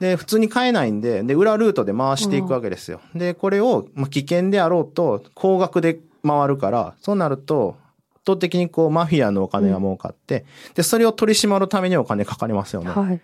[0.00, 3.00] で、普通に買えないんで、で、裏ルートで回していくわけですよ。
[3.14, 7.76] で、これを、まあ、危険であろうと、高額で回るから、そうなると、
[8.16, 12.90] 圧倒的にこう、マフィアのお金が儲かって、で、それを取り締まるためにお金かかりますよね。
[12.90, 13.20] っはい。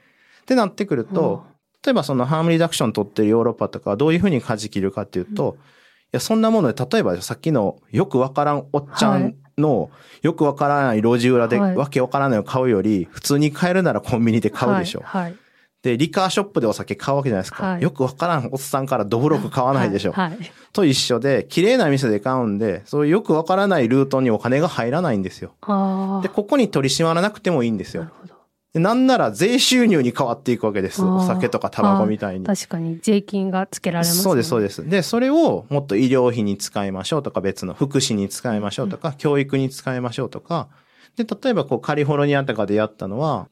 [0.46, 1.44] てなってくると、
[1.84, 9.90] 例えばそのハームリダクション取ってるヨーロッパとかはどういうふうに舵切るかっていうと、いや、そんなもので、例えばさっきのよくわからんおっちゃんの、
[10.22, 15.02] よくわからない路地裏ではいわけわからないのを買うより、普通に買えるならコンビニで買うでしょ。
[15.04, 15.22] はい。
[15.24, 15.36] はい
[15.82, 17.64] で、リカーショップでお酒買うわけじゃないですか。
[17.64, 20.12] はいよくわからんおっさんからドブロク買わないでしょ。
[20.12, 20.30] はい。
[20.30, 25.54] はいと一緒で、綺麗な店で買うんで、そういうよくわからないルートにお金が入らないんですよ。
[25.62, 26.22] ああ。
[26.22, 28.14] で、ここに取り締まらなくてもいいんですよなる。
[28.20, 28.34] ほど。
[28.74, 31.02] でなんなら税収入に変わっていくわけです。
[31.02, 32.44] お酒とかタバコみたいに。
[32.44, 34.22] 確かに税金がつけられます、ね。
[34.22, 34.88] そうです、そうでです。
[34.88, 40.68] で、それをもっと医療費に使いましょうとか、別の福祉に使いましょうとか、教育に使いましょうとか。
[41.16, 43.48] で、例えばこうカリフォルニアとかでやったのは、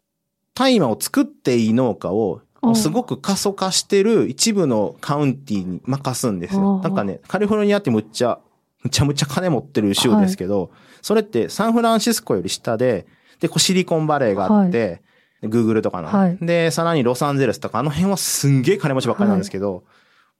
[0.54, 6.76] 大麻を作っていい農家をうんすごく過疎化してる一部のカウンティに任すんですよ。
[6.76, 8.38] うんなんかね、カリフォルニアってむっちゃ、
[8.82, 10.70] むちゃむちゃ金持ってる州ですけど、
[11.02, 13.06] それってサンフランシスコより下で、
[13.40, 15.05] で、こうシリコンバレーがあって、グー
[15.48, 16.38] グルとかの、はい。
[16.40, 19.84] で、さらにロサンゼルスとか、あの辺はすんげえ金持ちばっかりなんですけど、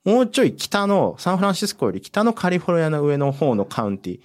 [0.05, 4.21] もうちょい北の、サンフランシスコより北のカリフォルニアの上の方のカウンティ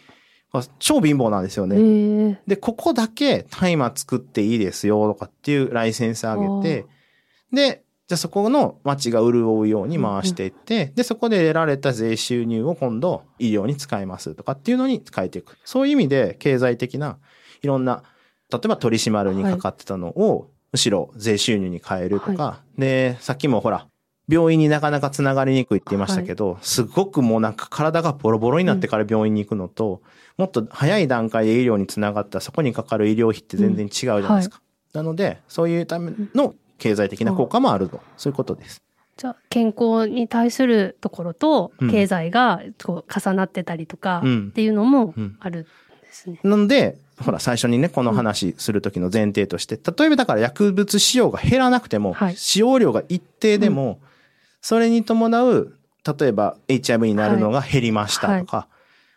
[0.52, 1.76] は超貧乏なんですよね。
[1.78, 2.42] ええ。
[2.46, 6.86] で、ここだけ大麻作っていいですよとかっていうライセンスあげて、
[7.52, 15.58] で、じゃあそこの町が潤うように回していって、で、そこで得られた税収入を今度医療に使いますとかっていうのに変えていく。
[15.64, 17.18] そういう意味で経済的な
[17.62, 18.04] いろんな、
[18.52, 23.88] 例えば取り締まるにかかってたのを、むしろ税収入に変えるとか、で、さっきもほら、
[24.30, 30.02] 病院になかなかつながりにくいって言いましたけど、すごくもうなんか体がボロボロになってから病院に行くのと、
[30.38, 34.62] もっと早い段階で医療につながったらそこにかかる医療費って全然違うじゃないですか。
[34.94, 38.00] なので、そういうための経済的な効果もあると。
[38.16, 38.82] そういうことです。
[39.18, 41.92] じゃあ健康に対するところとうん。
[41.92, 44.48] 経済がこう重なってたりとかうん。
[44.50, 45.38] っていうのもうん。
[45.42, 45.68] あるんで
[46.12, 46.40] すね。
[46.44, 52.36] なので、ほら、最初にね、この話するときの前提として、例えばだから薬物使用が減らなくても、はい。
[52.36, 54.00] 使用量が一定でも、
[54.62, 55.76] それに伴う、
[56.20, 58.68] 例えば HIV になるのが減りましたとか、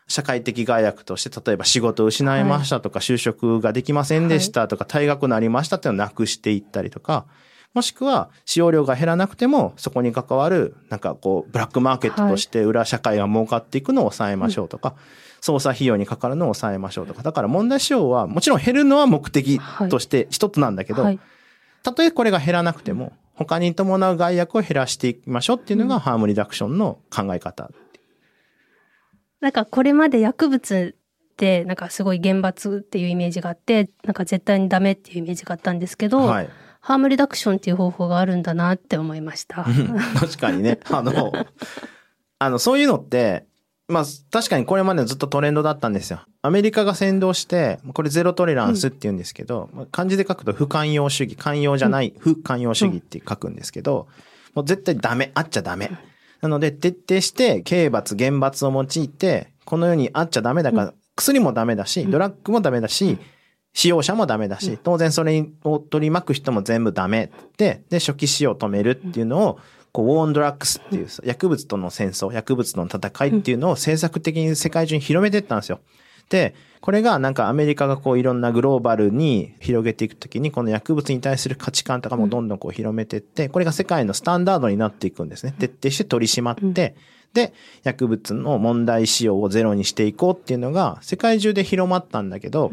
[0.07, 7.25] 社会的害悪として、例えば仕事を失いましたとか、就職ができませんでしたとか、退学になりましたっていうのをなくしていったりとか、
[7.73, 14.95] もしくは使用量が減らなくても、そこに関わる、なんかこう、ブラックマーケットとして裏社会が儲かっていくのを抑えましょうとか、
[15.45, 17.23] 捜査費用にかかるのを抑えましょうとか。
[17.23, 21.21] だから問題使用は、もちろん減るのは目的として一つなんだけど、はい。
[21.83, 27.71] たとえこれが減らなくても、他に伴う害悪を減らしていきましょうっていうのが、ハームリダクションの考え方。
[29.43, 36.49] なんかこれまで薬物ってなんかすごい厳罰っていうイメージがあって、なんか絶対にダメっていうイメージがあったんですけど、はい。
[36.81, 39.67] ハームリダクションっていう方法があるんだなって思いました。
[40.19, 40.81] 確かにね。
[40.91, 41.33] あの、
[42.39, 43.47] あの、そういうのって、
[43.87, 46.21] まあ、確かにこれまでずっとトレンドだったんですよ。
[46.41, 54.09] アメリカが先導して、これゼロトレランスって言うんですけど、まあ漢字で書くと不寛容主義、寛容じゃない、不寛容主義って書くんですけど、
[54.55, 55.91] もう絶対ダメ、あっちゃダメ。
[56.41, 63.19] なので、徹底して刑罰、厳罰を用いて、この世にあっちゃダメだから、薬もダメだし、ドラッグもダメだし、
[63.75, 69.59] 使用者もダメだし、当然それを取り巻く人も全部ダメで、で、初期使用を止めるっていうのを、
[69.95, 75.79] こう、ウォーンドラッグスっていう、薬物との戦争、薬物との戦いっていうのを政策的に世界中に広めていったんですよ。
[76.29, 85.55] で、これがなんかアメリカがこういろんなグローバルに広げていくときに、この薬物に対する価値観とかもどんどんこう広めていって、これが世界のスタンダードになっていくんですね。
[85.57, 86.97] 徹底して取り締まって、
[87.33, 87.53] で、
[87.85, 92.73] 薬物の問題使用をゼロにしていこうっていうのが世界中で広まったんだけど、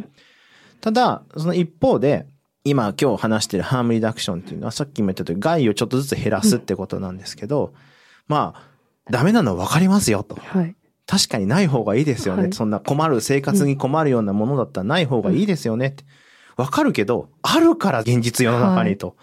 [0.81, 2.25] ただ、その一方で、
[2.63, 7.73] 今今日話してるハームリダクションっていうのはさっきも言った通り害をちょっとずつ減らすってことなんですけど、
[8.27, 8.63] まあ、
[9.09, 10.35] ダメなのは分かりますよと。
[10.35, 10.75] はい。
[11.07, 12.43] 確かにない方がいいですよね。
[12.43, 16.03] はいそんな困る、生活に困るようなものだったらない方がいいですよねって。
[16.55, 19.15] わかるけど、あるから現実世の中にと。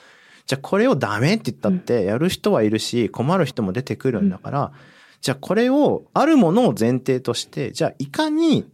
[0.47, 4.73] じゃあこれをダメって言ったって、やる人はいるし、困る人も出てくるんだから、
[5.21, 8.69] じゃあこれを、あるものを前提として、じゃあいかに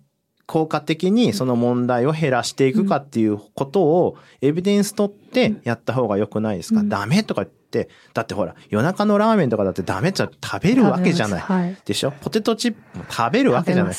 [0.46, 11.40] 効果的にその問題を減らしていくかっていうことをエビデンス取ってやった方が良くないですか、うんダメとか言って、だってほら、夜中のラーメンとかだってダメって言ったら食べるわけじゃない。
[11.40, 11.76] はい。
[11.85, 12.12] でしょ？
[12.12, 13.94] ポテトチップも食べるわけじゃない。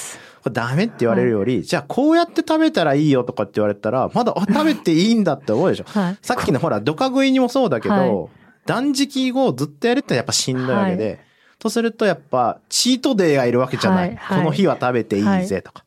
[0.52, 5.86] ダメって言われるより、じゃあこうやって食べたらいいよとかって言われたら、まだ、あ、食べていいんだって思うでしょ？
[5.88, 6.18] はい。
[6.22, 8.30] さっきのほら、ドカ食いにもそうだけど、はい
[8.68, 11.20] 断食後ずっとやるってやっぱしんどいわけで、
[11.60, 14.08] とするとやっぱ、チートデーがいるわけじゃない。
[14.08, 15.85] はいはいこの日は食べていいぜとか。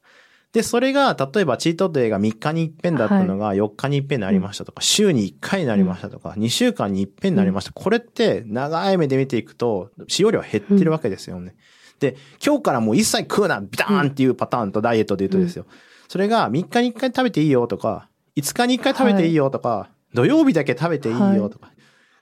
[0.53, 7.73] で、それが、例えばチートデーが3日に一遍だったのが4日に一遍になりましたとか、週に1回になりましたとか、2週間に一遍になりました。
[7.73, 11.55] これって長い目で見ていくと、使用量は減ってるわけですよね。
[12.01, 15.67] で、今日からもう一切食うな、ビターンっていうパターンとダイエットで言うとですよ。
[16.09, 21.73] それが3日に1回食べていいよとか、5日に1回食べていいよとか、土曜日だけ食べていいよとか、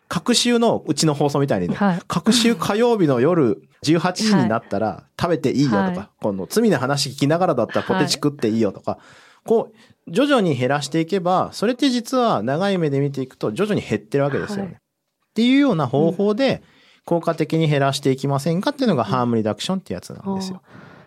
[0.09, 8.99] 各週のうちの放送みたいにね、はい各週火曜日の夜18時になったら食べていいよとか、はいこの罪の話聞きながらだったらポテチ食っていいよとか、
[9.45, 14.63] こう、徐々に減らしていけば、それって実は長い目で見ていくと徐々に減ってるわけですよね。
[14.63, 14.79] はいっ
[15.37, 16.63] ていうような方法で
[17.05, 20.63] 効果的に減らしていきませんかっていうのがハームリダクションってやつなんですよ。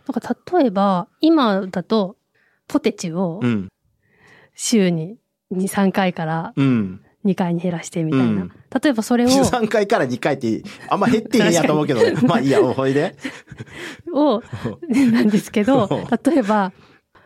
[0.08, 2.16] なんか例えば、今だと、
[2.68, 3.70] ポテチをうん。
[4.54, 5.18] 週に
[5.52, 7.02] 2、3回からうん。
[7.26, 8.26] 2回に減らしてみたいな。
[8.26, 8.52] うん
[8.82, 12.14] 例えばそれを、3回から2回って、あんま減ってへんやと思うけどね。
[12.22, 13.16] まあいいや、ほいで。
[14.14, 14.44] を、
[14.88, 15.90] なんですけど、
[16.24, 16.72] 例えば、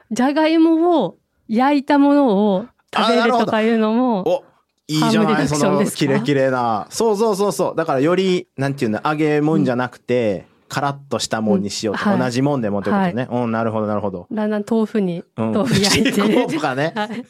[0.09, 1.17] じゃがいもを
[1.49, 4.43] 焼いたものを食べるとかいうのも、お
[4.87, 5.97] いいじゃない、そのションですか？
[5.97, 6.87] キレキレな。
[6.89, 7.75] そうそうそうそう。
[7.75, 13.27] だからより、なんていうの、揚げもんじゃなくて、カラッとしたもんにしようとか、うんはい同じもんでもってことね。
[13.29, 14.27] うん、なるほど、なるほど。
[14.31, 15.51] だんだん豆腐に、うん。
[15.51, 16.47] 豆腐焼いて。
[16.47, 16.93] とかね。
[16.95, 17.25] はい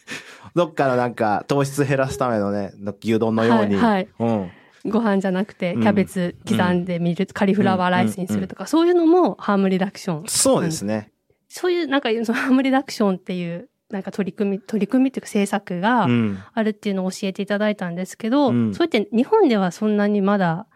[0.55, 3.75] どっからなんか糖質減らすためのね、牛丼のように。
[3.75, 4.51] はいはいうん。
[4.85, 10.23] ご飯じゃなくて、うんキャベツ刻んでみる、カリフラワーライスにするとか、そういうのもハームリダクション。
[10.27, 11.11] そうですね。
[11.47, 16.39] そういう、なんか、そのハームリダクションっていう、なんか取り組み、取り組みっていうか政策がうん。
[16.53, 20.67] あるっていうのを教えていただいたんですけど、うんそうやって日本ではそんなにまだ、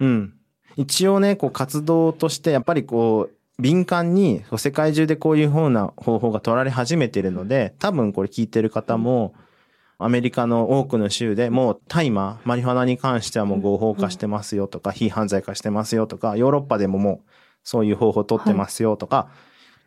[0.00, 0.34] うん。
[0.76, 9.34] 一応ね、こう活動として、やっぱりこう、敏感に、世界中でこういう風な方法が取られ始めているので、多分これ聞いてる方も、
[9.98, 17.30] アメリカの多くの州でもう大麻、マリファナに関してはもう合法化してますよとか、非犯罪化してますよとか、ヨーロッパでももう
[17.62, 19.28] そういう方法取ってますよとか、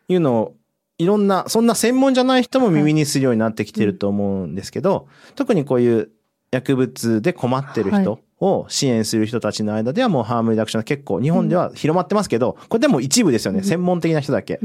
[0.08, 0.16] い。
[0.16, 0.56] うのを、
[0.98, 6.12] いろんな、そんな専門じゃない人も耳にするようになってきてると思うんですけど、特にこういう
[6.56, 13.60] 薬物で困ってる人を支援する人たちの間ではもうハームリダクション結構日本では広まってますけど、これでも一部ですよね。
[13.60, 14.60] うん専門的な人だけ。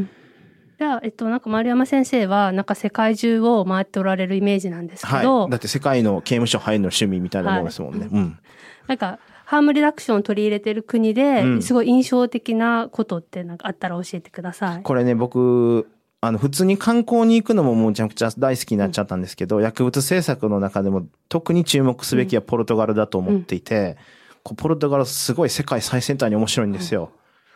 [0.78, 5.50] じゃあ、えっと、なんか丸山先生は、なんか世界中を回っておられるイメージなんですけど、はい。
[5.50, 8.08] だって世界の刑務所入るの趣味みたいなもんですもんね。
[8.10, 8.38] うん。
[8.86, 14.82] なんか、ハームリダクションを取り入れてる国で、うんすごい印象的なことってなんかあったら教えてください。
[14.82, 15.86] これね、僕、
[16.22, 23.96] あの、普通に観光に行くのももうめちゃくちゃ大好きになっちゃったんですけど、薬物政策の中でも特に注目すべきはポルトガルだと思っていて、
[24.42, 27.10] こうポルトガルすごい世界最先端に面白いんですよ。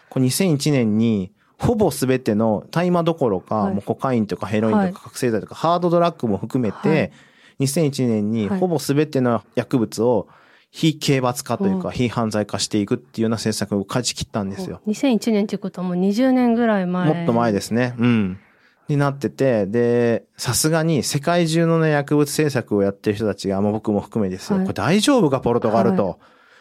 [0.09, 7.12] これ2001年に、ほぼ全ての大麻どころか、はいもうコカインとかヘロインとか覚醒剤とかハードドラッグも含めて、はい
[7.61, 10.27] 2001年にはいほぼ全ての薬物を
[10.72, 14.81] 非刑罰化というか、うん非犯罪化していくっていうような政策を勝ち切ったんですよ。
[14.88, 17.14] 2001年っていうことはもう20年ぐらい前。
[17.14, 17.94] もっと前ですね。
[17.98, 18.40] うん。
[18.88, 24.59] になってて、で、さすがに世界中のね、薬物政策をやってる人たちが、まあ僕も含めですよ。
[24.59, 26.18] はいこれ大丈夫か、ポルトガルと。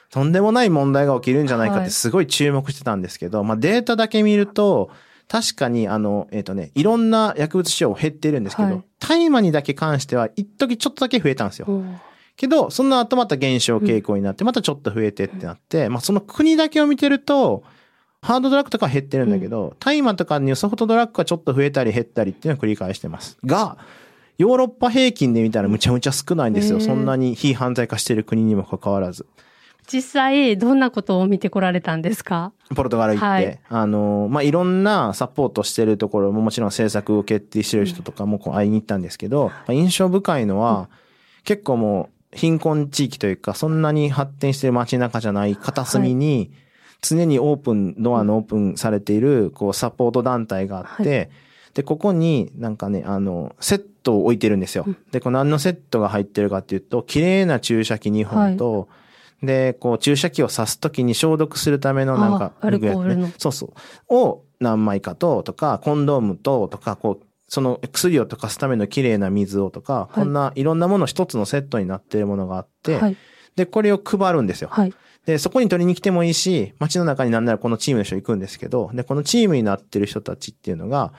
[0.09, 4.91] とんでもない問題が起きるんじゃないかっはいてすごい注目してたんですけど、まあデータだけ見ると、
[5.27, 11.65] 確かにあの、えっ、とね、いろんな薬物使用減ってるんですけど、はい大麻にだけ関しては、一時ちょっとだけ増えたんですよ。
[11.67, 11.99] うん
[12.36, 17.63] けど、その後また減少傾向になって、またちょっと増えてってなって、まあその国だけを見てると、
[18.23, 23.38] ハードドラッグとかは減ってるんだけど、大麻とかにソフトドラッグがちょっと増えたり減ったりっていうのを繰り返してます。
[23.45, 23.77] が、
[24.38, 26.79] ヨーロッパ平均で見たらむちゃむちゃ少ないんですよ。
[26.79, 29.27] そんなに非犯罪化してる国にもかかわらず。
[29.86, 32.53] 実際、どんなことを見てこられたんですか？
[32.73, 33.59] ポルトガル行って、はい。
[33.67, 40.89] あの、まあ、いろんなサポートしてるところももちろん政策を決定してる人とかもこう会いに行ったんですけど、まあ印象深いのは、
[41.43, 46.53] 結構もう貧困地域というか、そんなに発展してる街中じゃない片隅に、
[47.03, 51.29] 常にオープン、ドアのオープンされている、こう、サポート団体があって、
[51.73, 54.85] で、ここになんかね、あの、セットを置いてるんですよ。
[55.11, 58.87] で、こう何のセットが入ってるかっていうと、綺麗な注射器2本と、
[59.41, 63.33] で、こう注射器を刺すときに消毒するためのなんか、あアルコールのね。
[63.37, 63.73] そうそ
[64.09, 64.15] う。
[64.15, 73.17] を何枚かと、とか、コンドームと、とか、こう、その薬を溶かすための綺麗な水をとか、こんないろんなもの一つのセットになっているものがあって、はい。
[73.55, 74.69] で、これを配るんですよ。
[74.71, 74.93] はい。
[75.25, 81.13] で、そこに取りに来てもいいし、街の中になんならこのチームの人行くんですけど、で、このチームになってる人たちっていうのが、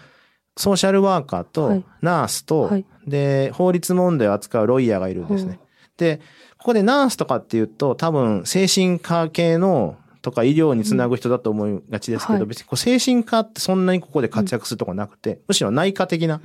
[0.56, 2.84] ソーシャルワーカーとはい、ナースと、はい。
[3.06, 5.58] で、法律問題を扱うロイヤーがいるんですね。
[5.96, 6.20] で、
[6.58, 12.46] ここでナースとかっていうと、多分、精神科系の、とか医療につなぐ人だと思いがちですけど、はい。
[12.46, 16.40] 別にこう精神科ってそんなにここで活躍するとこなくて、むしろ内科的な、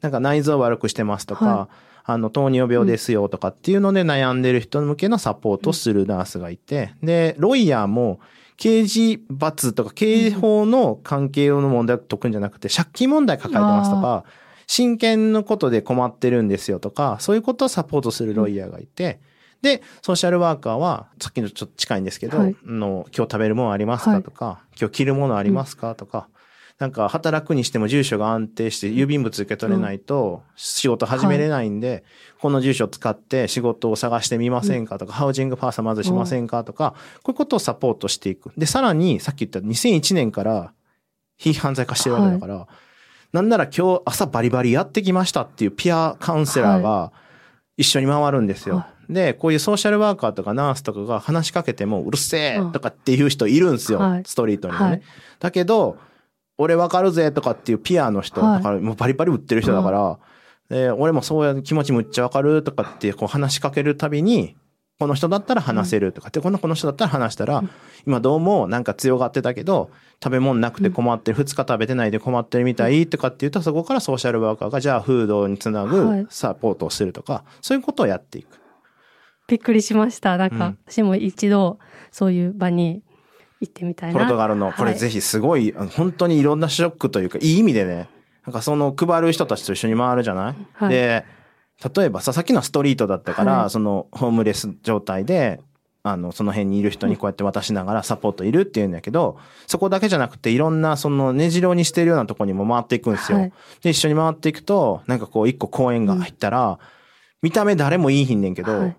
[0.00, 1.68] なんか内臓悪くしてますとか、は
[2.08, 8.20] あの、糖尿病ですよとかっていうので悩んでる人向けのサポートをするナースがいて、で、ロイヤーも、
[8.56, 14.24] 刑事罰とか刑法の関係の問題を解くんじゃなくて、借金問題抱えてますとか、
[14.68, 19.20] 親権のことで困ってるんですよとか、そういうことをサポートするロイヤーがいて、
[19.62, 22.56] で、ソーシャルワーカーは、さっきのちょっと近いんですけど、はい。
[22.66, 26.28] あの今日食べるものありますかとか、今日着るものありますかとか、
[26.78, 32.04] なんか働くにしても住所が安定して郵便物受け取れないと仕事始めれないんで、
[32.38, 38.52] この住所を使って仕事を探してみませんかとか、ハウジングパーサーまずしませんかとか、こういうことをサポートしていく。
[38.58, 40.72] で、さらにさっき言った2001年から
[41.38, 42.66] 非犯罪化してるわけだから、
[43.32, 47.10] なんなら今日朝バリバリやってきましたっていうピアカウンセラーが
[47.78, 48.76] 一緒に回るんですよ。
[48.76, 53.98] はで、こういうソーシャルワーカーとかナースとかが話しかけてもうるせえとかっていう人いるんですよ。
[53.98, 54.22] はい。
[54.26, 54.74] ストリートに。
[54.74, 55.02] はい。
[55.38, 55.96] だけど、
[56.58, 58.56] 俺わかるぜとかっていうピアの人、はい。
[58.58, 60.18] だからもうバリバリ売ってる人だから、
[60.68, 64.56] で俺もそういう気持ちむっちゃわかるとかってこう話しかけるたびに、
[64.98, 67.62] この人だったら話せるとかって、このこの人だったら話したら、
[68.06, 69.90] 今どうもなんか強がってたけど、
[70.24, 76.22] 食べ物なくて困ってる、二日食べてないで困ってるみたいとかっていうと、そこからソーシャルワーカーがじゃあフードにつなはい。
[76.24, 78.58] ぐサポートをするとか、そういうことをやっていく。
[79.48, 80.38] びっくりしました。
[80.38, 81.78] なんかうん、私も一度、
[82.10, 83.02] そういう場に
[83.60, 84.18] 行ってみたいな。
[84.18, 88.08] ポルトガルの、これはいぜひすごい、本当にいろんなショックというか、いい意味でね、
[88.46, 90.88] なんかその配る人たちと一緒に回るじゃない、はい。
[90.90, 91.24] で、
[91.96, 93.70] 例えばさ、さっきのストリートだったから、はい。
[93.70, 95.60] そのホームレス状態で、
[96.02, 103.38] あの、その辺にいる人にこうやって渡しながらサポートいるっていうんだけど、そこだけじゃなくていろんなそのねじろにしてるようなとこにも回っていくんですよ。
[103.38, 103.52] はい。
[103.82, 106.78] で、一緒に回っていくと、なんかこう一個公園が入ったら、
[107.42, 108.96] 見た目誰もいいひんねんけど、はい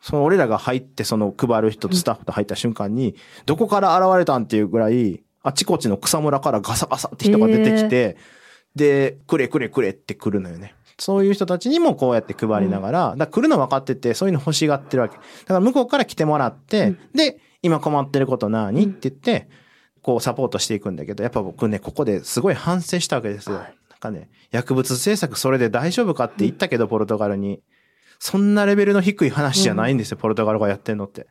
[0.00, 3.14] その俺らが入ってその配る人とスタッフと入った瞬間に、
[3.46, 8.16] どこから現れたんっていうぐらい、あちこちの草むらからガサガサって人が出てきて、
[8.74, 10.74] で、くれくれくれって来るのよね。
[10.98, 15.16] そういう人たちにもこうやって配りながら、だ来るの分かってて、そういうの欲しがってるわけ。
[15.16, 18.84] だから向こうから来てもらって、で、今困ってること何？
[18.84, 19.48] って言って、
[20.02, 23.56] こうサポートしていくんだけど、やっぱ僕ね、ここですごい反省したわけですよ。
[23.56, 23.66] なん
[23.98, 27.60] かね、薬物政策それで大丈夫かって言ったけど、ポルトガルに。
[28.20, 31.26] そんなレベルの低い話じゃないんですよ、ポルトガルがやってんのって。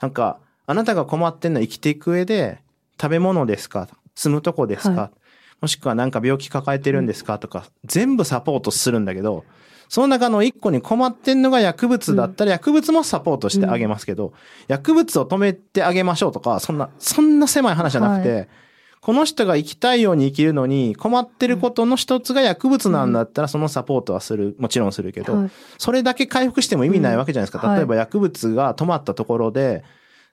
[0.00, 2.58] なんか、あなたが困ってんのは生きていく上で、
[3.00, 5.10] 食べ物ですか住むとこですか、は
[5.60, 9.44] もしくはなんか病気抱えてるんですかとか、全部サポートするんだけど、
[9.88, 14.32] その中の一個に困ってんのが薬物だったら薬物もサポートしてあげますけど、
[14.66, 18.46] 薬物を止めてあげましょうとか、そんな、そんな狭い話じゃなくて、は
[19.02, 27.68] この人が生きたいように生きるのに困ってることの一つが薬物なんだったらそのサポートはする、もちろんするけど、はいそれだけ回復しても意味ないわけじゃないですか。
[27.68, 29.82] うん例えば薬物が止まったところで、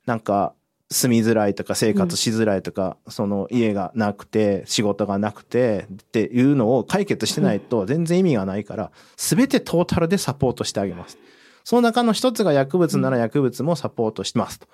[0.05, 0.53] なんか
[0.91, 11.17] 住みづらいとか生活しづらいとか、その家がなくて仕事がなくてっていうのを解決してないと全然意味がないから、すべてトータルでサポートしてあげます。
[11.63, 14.67] その中の一つが薬物なら薬物もサポートしますと。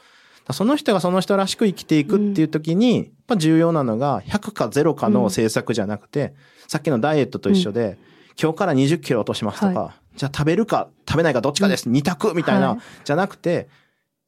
[0.54, 6.36] その人がその人らしく生きていくっていう時に、やっぱ重要なのが100か0かの政策じゃなくて、
[6.68, 7.98] さっきのダイエットと一緒で、
[8.42, 12.80] 今日から20キロ落としますとか、はじゃあ食べるか食べないかどっちかです、二択みたいな、はい。
[13.04, 13.68] じゃなくて、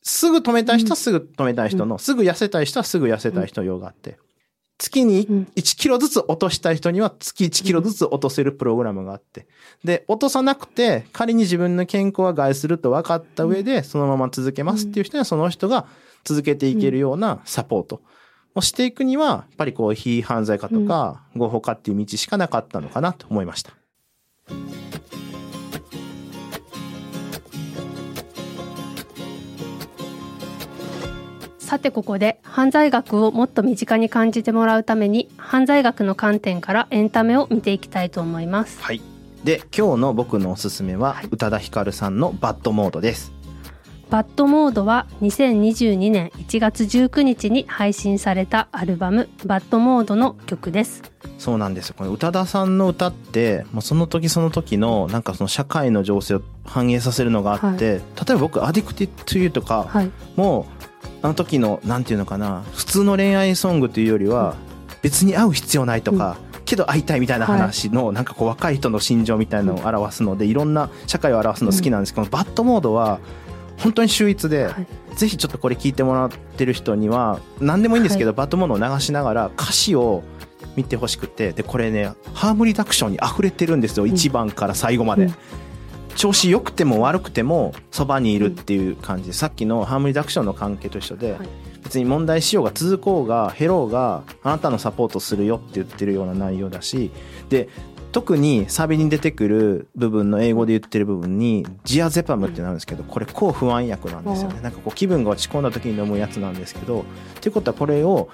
[0.01, 4.17] すぐ止めたい人はすぐ止めたい人の、すぐ痩せたい人はすぐ痩せたい人用があって、
[4.77, 5.47] 月にうん。
[5.55, 9.47] 1キロずつ落としたい人には月1キロずつ落とせるプログラムがあって、
[9.83, 15.87] で、落とさなくて仮に自分の健康が害すると分かった上でそのまま続けますっていう人にはその人が
[16.23, 18.01] 続けていけるようなサポート。
[18.57, 23.73] をしていくには、やっぱりこう、非犯罪化とか、合法化っていう道しかなかったのかなと思いました。
[31.59, 38.81] さてここで犯罪学をもっと身近に感じてもらうために犯罪学の観点からエンタメを見ていきたいと思います。
[38.81, 39.01] はい。
[39.43, 43.36] で、今日の僕のおすすめは、宇多田ヒカルさんの BAD モードです。
[44.09, 51.03] BAD モードは2022年1月19日に配信されたアルバム BAD モードの曲です。
[51.37, 51.95] そうなんですよ。
[51.97, 57.99] これ宇多田さんの歌って、もうその時その時の、なんかその社会の情勢を反映させるのがあって、例
[58.29, 60.11] えば僕、 Addicted To You とか、はい。
[60.37, 60.85] もう、
[61.21, 64.55] あの時の、なんていうのかな、普通の恋愛ソングというよりは、
[65.01, 73.19] 別に会う必要ないとか、けど会いたいみたいな話の、なんかこう若い人の心情みたいなのを表すので、いろんな社会を表すの好きなんですけど、バッドモードは、
[73.77, 74.87] 本当に秀逸で、はい。
[75.15, 80.23] ぜひちょっとこれ聞いてもらってる人には、何でもいいんですけど、バッドモードを流しながら歌詞を
[80.75, 85.25] 見てほしくて、で、これね、ハームリダクションに溢れてるんですよ、1番から最後まで。
[85.25, 85.35] うん。
[86.15, 89.27] 調子良くても悪くてもそばにいるっていう感じ。
[89.29, 91.49] で、さっきのハームリダクションの関係と一緒で、はい。
[91.87, 97.11] 別に問題しようが続こうが減ろうがあなたのサポートするよって言ってるような内容だし
[97.47, 97.69] で
[98.17, 104.55] 特にサビに出てくる部分の英語で言ってる部分にジアゼパムってなるんですけどこれ抗不安薬なんですよね。
[104.57, 107.03] あなんかこう気分が落ち込んだ時に飲むやつなんですけどっ
[107.41, 108.29] ていうことはこれを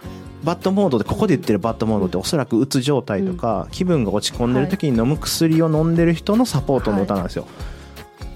[0.45, 7.45] バッドモードでここで言ってるバッドモードっておそらくうつ状態とか気分が落ち込んでる時に飲む薬を飲んでる人のサポートの歌なんですよ。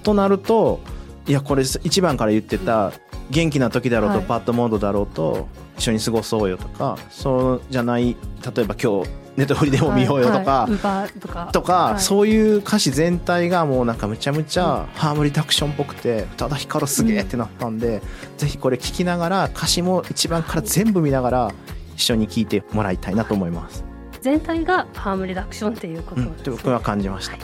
[0.02, 0.80] となると
[1.26, 2.92] いやこれ1番から言ってた
[3.30, 4.26] 元気な時だろうとはい。
[4.26, 8.18] バッドモードだろうと一緒に過ごそうよとかそうじゃない
[8.54, 9.08] 例えば今日
[9.38, 11.50] ネットフリでも見ようよとか、はいとか。
[11.52, 18.02] とか、はいそういう歌詞全体がもうなんかむちゃむちゃハーモリダクションっぽくて宇多田ヒカルすげえってなったんで、
[18.36, 21.54] ぜひこれ聞きながら歌詞も一番から全部見ながら
[21.94, 23.84] 一緒に聞いてもらいたいなと思います。
[24.20, 26.26] 全体がハームリダクションっていうことね。
[26.26, 27.36] って僕は感じました。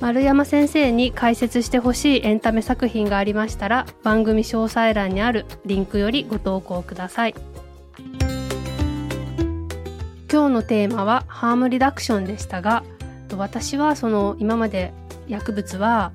[0.00, 7.34] 丸山先生に解説してほしいエンタメ作品がありましたら番組詳細欄にあるリンクよりご投稿ください
[10.30, 12.84] 今日のテーマはハームリダクションでしたが
[13.36, 14.92] 私はその今まで
[15.28, 16.12] 薬物は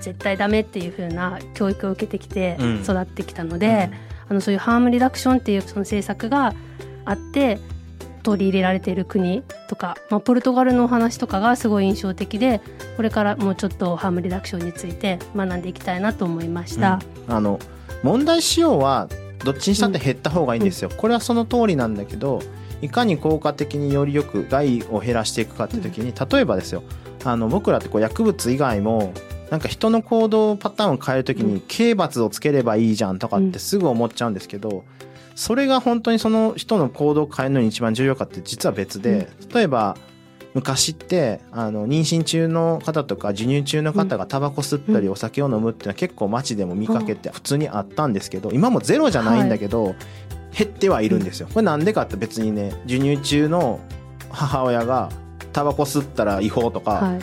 [0.00, 2.82] 絶対ダメっていう風な教育を受けてきてうん。
[2.82, 3.90] 育ってきたので、
[4.28, 6.54] あのそういうハームリダクションっていうその政策が
[7.04, 7.58] あって
[8.22, 12.60] 取り入れられている国とか、まあ、ポルトガルのお話とかがすごい印象的で
[12.96, 17.00] これからもうちょっとハームリダクションについて学んでいきたいなと思いました。
[17.28, 17.34] うん。
[17.34, 17.58] あの
[18.02, 19.08] 問題使用は
[19.44, 22.42] どっちにしたって減った方がいいんですよ、これはその通りなんだけど
[22.82, 26.82] いかに効果的によりよく害を減らしていくかって時に、例えばですよ
[27.24, 29.12] あの僕らってこう薬物以外も
[29.50, 34.84] なんか人の行動パターンを変える時に刑罰をつければいいじゃんとかってすぐ思っちゃうんですけど、
[35.34, 39.96] それが本当にその人の行動を変えるのに一番重要かって実は別で、例えば
[40.54, 45.12] 昔ってあの妊娠中の方とか授乳中の方がタバコ吸ったりうん。
[45.12, 49.94] お酒を飲むっていうのは結構街でも見かけて普通にあったんですけど今もゼロじゃないんだけど、
[50.56, 51.48] 減ってはいるんですよ。
[51.52, 53.80] これなんでかって別にね授乳中の
[54.30, 55.10] 母親が
[55.52, 57.18] タバコ吸ったら違法とか、はい、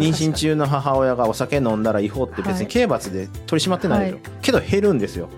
[0.00, 2.60] 妊娠中の母親がお酒飲んだら違法って別はい。
[2.60, 4.22] に刑罰で取り締まってないよ、はい。
[4.40, 5.28] けど減るんですよ。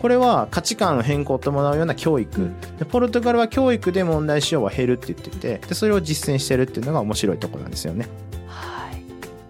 [0.00, 2.60] これは価値観の変更を伴うような教育、うん。
[2.78, 8.08] でポルトガルは教育で問題使用は減るって言っててでそれを実践してるっていうのが面白いところなんですよね。
[8.46, 9.02] はい。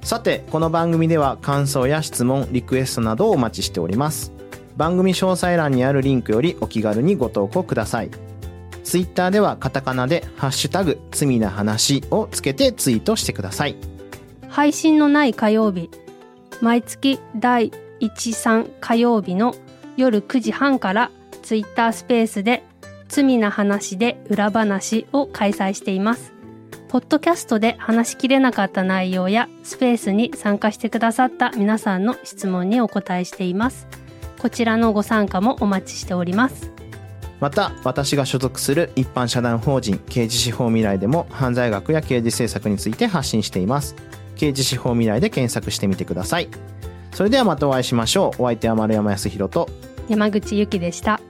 [0.06, 4.32] さてこの番組では感想や質問リクエストなどをお待ちしております
[4.78, 8.10] 番組詳細欄にあるリンクよりお気軽にご投稿ください
[8.84, 13.76] ツイッターではカタカナで「ハッシュタグ罪な話」をつけてツイートしてください
[14.48, 15.90] 配信のない火曜日
[16.62, 19.54] 毎月第13火曜日の
[19.96, 21.10] 夜9時半から
[21.42, 22.62] ツイッタースペースで
[23.08, 26.32] 罪な話で裏話を開催しています。
[26.88, 33.86] ポッドキャストで話しきれなかった内容やスペースに参加してくださった皆さんの質問にお答えしています。
[34.38, 36.72] こちらのご参加もお待ちしております。
[37.40, 43.94] また私が所属する一般社団法人刑事司法未来でも犯罪学や刑事政策について発信しています
[44.36, 46.48] 刑事司法未来で検索してみてください
[47.12, 49.68] それではまたお会いしましょうお相手は丸山康弘と
[50.08, 51.20] 山口ゆきでした。